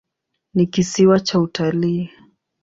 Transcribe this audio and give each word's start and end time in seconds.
Ni 0.53 0.65
kisiwa 0.65 1.19
cha 1.19 1.39
utalii. 1.39 2.09